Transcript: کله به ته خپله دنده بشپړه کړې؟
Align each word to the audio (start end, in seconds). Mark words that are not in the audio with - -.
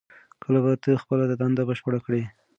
کله 0.43 0.59
به 0.63 0.71
ته 0.83 0.91
خپله 1.03 1.23
دنده 1.41 1.63
بشپړه 1.69 1.99
کړې؟ 2.05 2.21